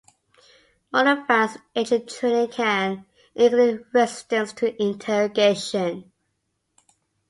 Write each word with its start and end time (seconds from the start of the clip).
More 0.91 1.07
advanced 1.07 1.59
agent 1.75 2.09
training 2.09 2.47
can 2.49 3.05
include 3.35 3.85
resistance 3.93 4.51
to 4.53 4.81
interrogation. 4.81 6.11